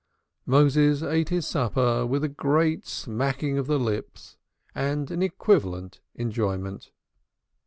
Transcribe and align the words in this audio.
Moses 0.47 1.03
ate 1.03 1.29
his 1.29 1.45
supper 1.45 2.07
with 2.07 2.23
a 2.23 2.27
great 2.27 2.87
smacking 2.87 3.59
of 3.59 3.67
the 3.67 3.77
lips 3.77 4.35
and 4.73 5.11
an 5.11 5.21
equivalent 5.21 5.99
enjoyment. 6.15 6.89